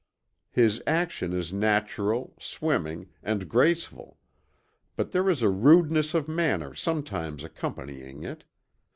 [0.49, 4.17] His action is natural, swimming, and graceful,
[4.95, 8.43] but there is a rudeness of manner sometimes accompanying it.